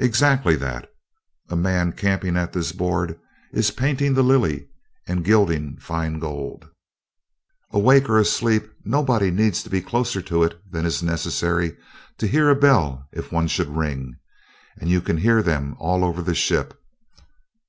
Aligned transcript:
"Exactly 0.00 0.56
that. 0.56 0.90
A 1.50 1.54
man 1.54 1.92
camping 1.92 2.36
at 2.36 2.52
this 2.52 2.72
board 2.72 3.16
is 3.52 3.70
painting 3.70 4.12
the 4.14 4.24
lily 4.24 4.66
and 5.06 5.24
gilding 5.24 5.76
fine 5.76 6.18
gold. 6.18 6.68
Awake 7.70 8.08
or 8.08 8.18
asleep 8.18 8.64
nobody 8.84 9.30
need 9.30 9.56
be 9.70 9.80
closer 9.80 10.20
to 10.20 10.42
it 10.42 10.60
than 10.68 10.84
is 10.84 11.00
necessary 11.00 11.76
to 12.18 12.26
hear 12.26 12.50
a 12.50 12.56
bell 12.56 13.06
if 13.12 13.30
one 13.30 13.46
should 13.46 13.68
ring, 13.68 14.16
and 14.80 14.90
you 14.90 15.00
can 15.00 15.18
hear 15.18 15.44
them 15.44 15.76
all 15.78 16.04
over 16.04 16.22
the 16.22 16.34
ship. 16.34 16.76